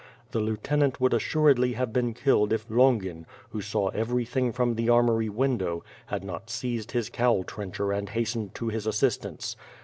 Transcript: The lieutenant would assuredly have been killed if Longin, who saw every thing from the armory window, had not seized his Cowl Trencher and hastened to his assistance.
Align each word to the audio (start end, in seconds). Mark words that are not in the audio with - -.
The 0.31 0.39
lieutenant 0.39 0.99
would 0.99 1.13
assuredly 1.13 1.73
have 1.73 1.93
been 1.93 2.15
killed 2.15 2.51
if 2.51 2.65
Longin, 2.71 3.27
who 3.49 3.61
saw 3.61 3.89
every 3.89 4.25
thing 4.25 4.51
from 4.51 4.73
the 4.73 4.89
armory 4.89 5.29
window, 5.29 5.83
had 6.07 6.23
not 6.23 6.49
seized 6.49 6.93
his 6.93 7.07
Cowl 7.07 7.43
Trencher 7.43 7.91
and 7.91 8.09
hastened 8.09 8.55
to 8.55 8.69
his 8.69 8.87
assistance. 8.87 9.55